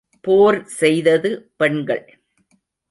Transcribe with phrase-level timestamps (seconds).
[0.27, 1.31] போர் செய்தது
[1.57, 2.05] பெண்கள்.